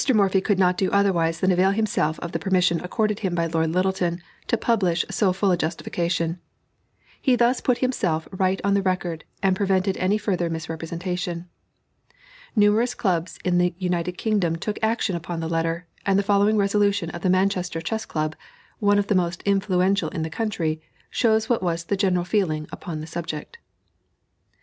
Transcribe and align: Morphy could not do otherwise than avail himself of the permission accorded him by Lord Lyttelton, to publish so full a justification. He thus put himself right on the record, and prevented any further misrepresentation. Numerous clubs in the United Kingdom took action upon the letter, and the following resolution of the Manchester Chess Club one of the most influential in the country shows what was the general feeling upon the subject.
Morphy 0.15 0.41
could 0.41 0.57
not 0.57 0.79
do 0.79 0.89
otherwise 0.89 1.39
than 1.41 1.51
avail 1.51 1.69
himself 1.69 2.17
of 2.21 2.31
the 2.31 2.39
permission 2.39 2.79
accorded 2.83 3.19
him 3.19 3.35
by 3.35 3.45
Lord 3.45 3.69
Lyttelton, 3.69 4.19
to 4.47 4.57
publish 4.57 5.05
so 5.11 5.31
full 5.31 5.51
a 5.51 5.57
justification. 5.57 6.39
He 7.21 7.35
thus 7.35 7.61
put 7.61 7.77
himself 7.85 8.27
right 8.31 8.59
on 8.63 8.73
the 8.73 8.81
record, 8.81 9.25
and 9.43 9.55
prevented 9.55 9.95
any 9.97 10.17
further 10.17 10.49
misrepresentation. 10.49 11.47
Numerous 12.55 12.95
clubs 12.95 13.37
in 13.45 13.59
the 13.59 13.75
United 13.77 14.17
Kingdom 14.17 14.55
took 14.55 14.79
action 14.81 15.15
upon 15.15 15.39
the 15.39 15.47
letter, 15.47 15.85
and 16.03 16.17
the 16.17 16.23
following 16.23 16.57
resolution 16.57 17.11
of 17.11 17.21
the 17.21 17.29
Manchester 17.29 17.79
Chess 17.79 18.05
Club 18.07 18.35
one 18.79 18.97
of 18.97 19.05
the 19.05 19.13
most 19.13 19.43
influential 19.43 20.09
in 20.09 20.23
the 20.23 20.31
country 20.31 20.81
shows 21.11 21.47
what 21.47 21.61
was 21.61 21.83
the 21.83 21.95
general 21.95 22.25
feeling 22.25 22.67
upon 22.71 23.01
the 23.01 23.05
subject. 23.07 23.59